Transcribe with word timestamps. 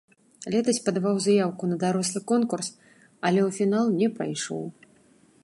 Летась 0.53 0.79
падаваў 0.85 1.19
заяўку 1.25 1.63
на 1.73 1.77
дарослы 1.83 2.19
конкурс, 2.33 2.67
але 3.27 3.39
ў 3.47 3.61
фінал 3.61 3.85
не 4.01 4.07
прайшоў. 4.19 4.65